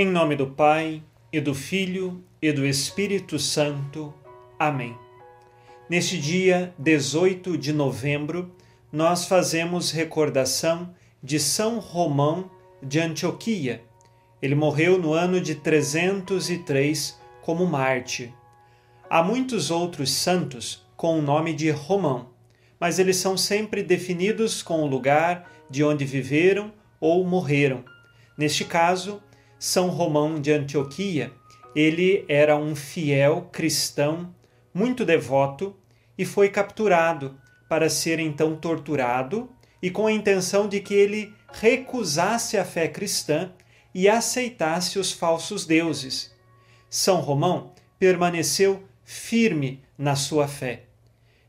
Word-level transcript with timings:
Em 0.00 0.06
nome 0.06 0.36
do 0.36 0.46
Pai, 0.46 1.02
e 1.32 1.40
do 1.40 1.52
Filho, 1.52 2.22
e 2.40 2.52
do 2.52 2.64
Espírito 2.64 3.36
Santo. 3.36 4.14
Amém. 4.56 4.96
Neste 5.90 6.16
dia 6.16 6.72
18 6.78 7.58
de 7.58 7.72
novembro, 7.72 8.54
nós 8.92 9.24
fazemos 9.24 9.90
recordação 9.90 10.94
de 11.20 11.40
São 11.40 11.80
Romão 11.80 12.48
de 12.80 13.00
Antioquia. 13.00 13.82
Ele 14.40 14.54
morreu 14.54 15.00
no 15.00 15.14
ano 15.14 15.40
de 15.40 15.56
303 15.56 17.18
como 17.42 17.66
Marte. 17.66 18.32
Há 19.10 19.20
muitos 19.20 19.68
outros 19.68 20.12
santos 20.12 20.86
com 20.96 21.18
o 21.18 21.22
nome 21.22 21.52
de 21.52 21.72
Romão, 21.72 22.28
mas 22.78 23.00
eles 23.00 23.16
são 23.16 23.36
sempre 23.36 23.82
definidos 23.82 24.62
com 24.62 24.80
o 24.80 24.86
lugar 24.86 25.50
de 25.68 25.82
onde 25.82 26.04
viveram 26.04 26.72
ou 27.00 27.26
morreram. 27.26 27.84
Neste 28.38 28.64
caso, 28.64 29.20
São 29.58 29.88
Romão 29.88 30.40
de 30.40 30.52
Antioquia, 30.52 31.32
ele 31.74 32.24
era 32.28 32.56
um 32.56 32.76
fiel 32.76 33.48
cristão, 33.52 34.34
muito 34.72 35.04
devoto, 35.04 35.76
e 36.16 36.24
foi 36.24 36.48
capturado 36.48 37.36
para 37.68 37.88
ser 37.88 38.18
então 38.18 38.56
torturado 38.56 39.48
e 39.82 39.90
com 39.90 40.06
a 40.06 40.12
intenção 40.12 40.68
de 40.68 40.80
que 40.80 40.94
ele 40.94 41.32
recusasse 41.52 42.56
a 42.56 42.64
fé 42.64 42.88
cristã 42.88 43.52
e 43.94 44.08
aceitasse 44.08 44.98
os 44.98 45.12
falsos 45.12 45.66
deuses. 45.66 46.34
São 46.90 47.20
Romão 47.20 47.72
permaneceu 47.98 48.82
firme 49.04 49.82
na 49.96 50.14
sua 50.14 50.46
fé. 50.46 50.84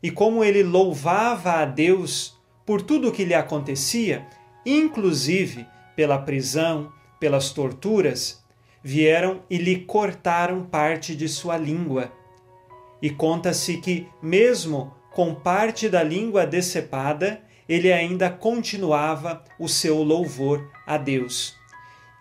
E 0.01 0.09
como 0.09 0.43
ele 0.43 0.63
louvava 0.63 1.53
a 1.53 1.65
Deus 1.65 2.37
por 2.65 2.81
tudo 2.81 3.09
o 3.09 3.11
que 3.11 3.25
lhe 3.25 3.33
acontecia, 3.33 4.25
inclusive 4.65 5.65
pela 5.95 6.17
prisão, 6.17 6.91
pelas 7.19 7.51
torturas, 7.51 8.43
vieram 8.83 9.41
e 9.49 9.57
lhe 9.57 9.81
cortaram 9.81 10.63
parte 10.63 11.15
de 11.15 11.27
sua 11.27 11.57
língua. 11.57 12.11
E 13.01 13.09
conta-se 13.09 13.77
que, 13.77 14.07
mesmo 14.21 14.93
com 15.11 15.33
parte 15.33 15.89
da 15.89 16.01
língua 16.03 16.45
decepada, 16.45 17.41
ele 17.67 17.91
ainda 17.91 18.29
continuava 18.29 19.43
o 19.59 19.67
seu 19.67 20.01
louvor 20.01 20.71
a 20.87 20.97
Deus. 20.97 21.55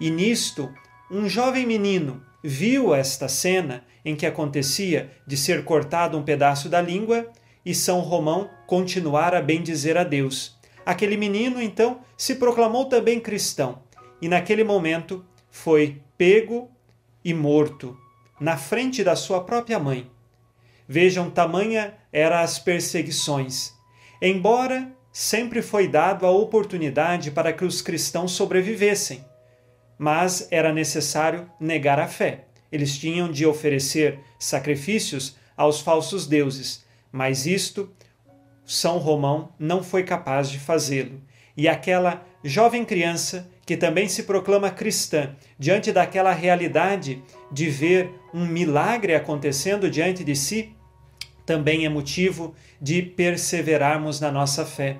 E 0.00 0.10
nisto, 0.10 0.72
um 1.10 1.28
jovem 1.28 1.66
menino 1.66 2.22
viu 2.42 2.94
esta 2.94 3.28
cena 3.28 3.84
em 4.04 4.14
que 4.14 4.26
acontecia 4.26 5.10
de 5.26 5.36
ser 5.36 5.64
cortado 5.64 6.16
um 6.16 6.22
pedaço 6.22 6.68
da 6.68 6.80
língua 6.80 7.30
e 7.64 7.74
São 7.74 8.00
Romão 8.00 8.48
continuar 8.66 9.34
a 9.34 9.42
bendizer 9.42 9.96
a 9.96 10.04
Deus. 10.04 10.56
Aquele 10.86 11.16
menino, 11.16 11.60
então, 11.60 12.00
se 12.16 12.36
proclamou 12.36 12.86
também 12.86 13.20
cristão 13.20 13.82
e, 14.20 14.28
naquele 14.28 14.64
momento, 14.64 15.24
foi 15.50 16.02
pego 16.16 16.70
e 17.24 17.32
morto 17.32 17.96
na 18.40 18.56
frente 18.56 19.02
da 19.02 19.16
sua 19.16 19.42
própria 19.42 19.78
mãe. 19.78 20.10
Vejam, 20.86 21.30
tamanha 21.30 21.94
eram 22.12 22.36
as 22.36 22.58
perseguições. 22.58 23.72
Embora 24.22 24.90
sempre 25.12 25.60
foi 25.62 25.88
dado 25.88 26.24
a 26.24 26.30
oportunidade 26.30 27.30
para 27.30 27.52
que 27.52 27.64
os 27.64 27.82
cristãos 27.82 28.32
sobrevivessem, 28.32 29.24
mas 29.98 30.48
era 30.50 30.72
necessário 30.72 31.50
negar 31.58 31.98
a 31.98 32.06
fé. 32.06 32.44
Eles 32.70 32.96
tinham 32.96 33.30
de 33.30 33.44
oferecer 33.44 34.20
sacrifícios 34.38 35.36
aos 35.56 35.80
falsos 35.80 36.26
deuses, 36.26 36.84
mas 37.10 37.46
isto 37.46 37.92
São 38.64 38.98
Romão 38.98 39.52
não 39.58 39.82
foi 39.82 40.04
capaz 40.04 40.48
de 40.50 40.58
fazê-lo. 40.58 41.20
E 41.56 41.66
aquela 41.68 42.24
jovem 42.44 42.84
criança 42.84 43.50
que 43.68 43.76
também 43.76 44.08
se 44.08 44.22
proclama 44.22 44.70
cristã, 44.70 45.36
diante 45.58 45.92
daquela 45.92 46.32
realidade 46.32 47.22
de 47.52 47.68
ver 47.68 48.10
um 48.32 48.46
milagre 48.46 49.14
acontecendo 49.14 49.90
diante 49.90 50.24
de 50.24 50.34
si, 50.34 50.74
também 51.44 51.84
é 51.84 51.88
motivo 51.90 52.54
de 52.80 53.02
perseverarmos 53.02 54.20
na 54.20 54.32
nossa 54.32 54.64
fé. 54.64 54.96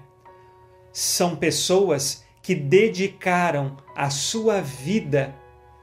São 0.93 1.35
pessoas 1.35 2.27
que 2.43 2.55
dedicaram 2.55 3.75
a 3.97 4.11
sua 4.11 4.61
vida 4.61 5.35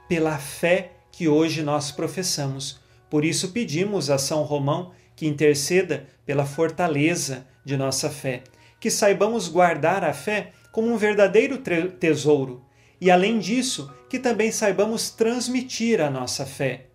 pela 0.08 0.38
fé 0.38 0.92
que 1.12 1.28
hoje 1.28 1.64
nós 1.64 1.92
professamos. 1.92 2.80
Por 3.10 3.26
isso 3.26 3.52
pedimos 3.52 4.12
a 4.12 4.20
São 4.20 4.44
Romão 4.44 4.92
que 5.16 5.26
interceda 5.26 6.06
pela 6.24 6.46
fortaleza 6.46 7.48
de 7.66 7.76
nossa 7.76 8.12
fé, 8.12 8.44
que 8.80 8.92
saibamos 8.92 9.48
guardar 9.48 10.04
a 10.04 10.14
fé 10.14 10.52
como 10.72 10.94
um 10.94 10.98
verdadeiro 10.98 11.58
tesouro 12.00 12.65
e, 13.00 13.12
além 13.12 13.40
disso, 13.40 13.92
que 14.10 14.20
também 14.20 14.52
saibamos 14.52 15.10
transmitir 15.10 16.02
a 16.02 16.10
nossa 16.10 16.46
fé. 16.46 16.88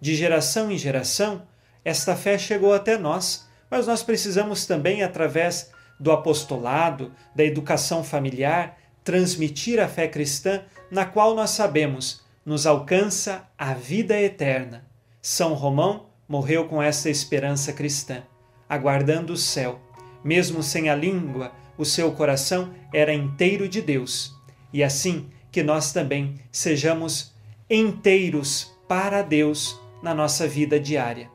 De 0.00 0.14
geração 0.14 0.70
em 0.70 0.78
geração, 0.78 1.42
esta 1.84 2.14
fé 2.14 2.38
chegou 2.38 2.72
até 2.72 2.96
nós, 2.96 3.48
mas 3.70 3.86
nós 3.86 4.02
precisamos 4.02 4.66
também, 4.66 5.02
através 5.02 5.70
do 5.98 6.12
apostolado, 6.12 7.12
da 7.34 7.44
educação 7.44 8.04
familiar, 8.04 8.78
transmitir 9.02 9.80
a 9.80 9.88
fé 9.88 10.06
cristã, 10.06 10.62
na 10.90 11.04
qual 11.04 11.34
nós 11.34 11.50
sabemos 11.50 12.22
nos 12.44 12.66
alcança 12.66 13.46
a 13.58 13.74
vida 13.74 14.18
eterna. 14.18 14.86
São 15.20 15.52
Romão 15.52 16.06
morreu 16.26 16.66
com 16.66 16.82
essa 16.82 17.10
esperança 17.10 17.74
cristã, 17.74 18.22
aguardando 18.66 19.34
o 19.34 19.36
céu. 19.36 19.80
Mesmo 20.24 20.62
sem 20.62 20.88
a 20.88 20.94
língua, 20.94 21.52
o 21.76 21.84
seu 21.84 22.10
coração 22.12 22.72
era 22.92 23.12
inteiro 23.12 23.68
de 23.68 23.82
Deus. 23.82 24.34
E 24.72 24.82
assim 24.82 25.28
que 25.58 25.62
nós 25.64 25.90
também 25.90 26.36
sejamos 26.52 27.34
inteiros 27.68 28.72
para 28.86 29.22
Deus 29.22 29.76
na 30.00 30.14
nossa 30.14 30.46
vida 30.46 30.78
diária. 30.78 31.28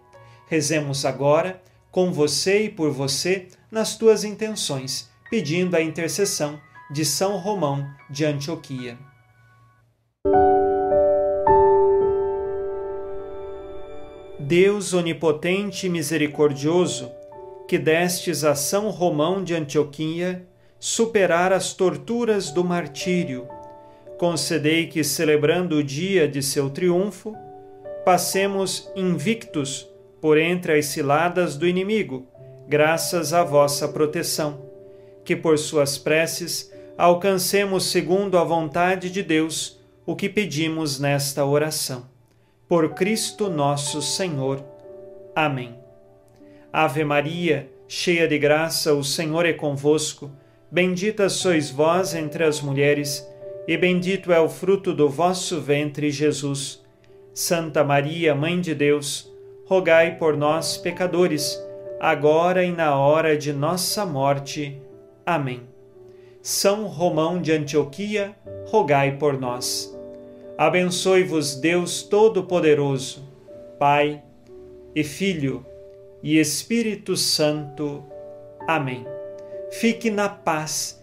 Rezemos 0.48 1.04
agora 1.04 1.62
com 1.92 2.10
você 2.10 2.64
e 2.64 2.70
por 2.70 2.90
você 2.90 3.50
nas 3.70 3.98
tuas 3.98 4.24
intenções, 4.24 5.10
pedindo 5.30 5.76
a 5.76 5.82
intercessão 5.82 6.58
de 6.90 7.04
São 7.04 7.36
Romão 7.36 7.86
de 8.10 8.24
Antioquia. 8.24 8.98
Deus 14.40 14.94
onipotente 14.94 15.88
e 15.88 15.90
misericordioso, 15.90 17.12
que 17.68 17.78
destes 17.78 18.46
a 18.46 18.56
São 18.56 18.90
Romão 18.90 19.44
de 19.44 19.54
Antioquia 19.54 20.48
superar 20.80 21.52
as 21.52 21.74
torturas 21.74 22.52
do 22.52 22.64
martírio, 22.64 23.50
concedei 24.18 24.88
que, 24.88 25.04
celebrando 25.04 25.78
o 25.78 25.84
dia 25.84 26.28
de 26.28 26.42
seu 26.42 26.70
triunfo, 26.70 27.36
passemos 28.06 28.92
invictos 28.96 29.90
por 30.22 30.38
entre 30.38 30.78
as 30.78 30.86
ciladas 30.86 31.58
do 31.58 31.68
inimigo, 31.68 32.26
graças 32.68 33.34
à 33.34 33.44
vossa 33.44 33.88
proteção. 33.88 34.62
Que 35.26 35.36
por 35.36 35.58
suas 35.58 35.98
preces 35.98 36.72
alcancemos, 36.98 37.86
segundo 37.86 38.38
a 38.38 38.44
vontade 38.44 39.10
de 39.10 39.24
Deus, 39.24 39.80
o 40.06 40.16
que 40.16 40.30
pedimos 40.30 41.00
nesta 41.00 41.46
oração. 41.46 42.06
Por 42.68 42.94
Cristo 42.94 43.50
nosso 43.50 44.02
Senhor. 44.02 44.64
Amém. 45.36 45.76
Ave 46.72 47.04
Maria, 47.04 47.70
cheia 47.88 48.28
de 48.28 48.38
graça, 48.38 48.94
o 48.94 49.04
Senhor 49.04 49.46
é 49.46 49.54
convosco. 49.54 50.32
Bendita 50.72 51.30
sois 51.30 51.70
vós 51.70 52.16
entre 52.16 52.44
as 52.44 52.62
mulheres, 52.62 53.28
e 53.68 53.78
bendito 53.78 54.32
é 54.32 54.40
o 54.40 54.50
fruto 54.50 54.94
do 54.94 55.10
vosso 55.10 55.62
ventre, 55.62 56.12
Jesus. 56.12 56.84
Santa 57.34 57.84
Maria, 57.84 58.36
Mãe 58.36 58.60
de 58.60 58.76
Deus, 58.76 59.32
rogai 59.66 60.18
por 60.18 60.38
nós, 60.38 60.78
pecadores, 60.78 61.60
agora 62.00 62.64
e 62.64 62.72
na 62.72 62.98
hora 62.98 63.38
de 63.38 63.52
nossa 63.54 64.06
morte. 64.06 64.80
Amém. 65.26 65.62
São 66.42 66.86
Romão 66.86 67.42
de 67.42 67.52
Antioquia, 67.54 68.36
rogai 68.68 69.18
por 69.18 69.40
nós. 69.40 69.98
Abençoe-vos 70.58 71.56
Deus 71.56 72.04
Todo-Poderoso, 72.04 73.24
Pai 73.80 74.22
e 74.94 75.04
Filho 75.04 75.66
e 76.22 76.38
Espírito 76.38 77.18
Santo. 77.18 78.04
Amém. 78.68 79.06
Fique 79.72 80.12
na 80.12 80.30
paz 80.30 81.03